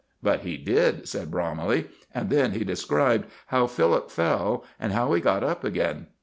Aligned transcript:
"But 0.23 0.39
he 0.39 0.57
did," 0.57 1.07
said 1.07 1.29
Bromley; 1.29 1.89
and 2.11 2.31
then 2.31 2.53
he 2.53 2.63
described 2.63 3.27
how 3.49 3.67
Philip 3.67 4.09
fell, 4.09 4.65
and 4.79 4.93
how 4.93 5.13
he 5.13 5.21
got 5.21 5.43
up 5.43 5.63
again. 5.63 6.07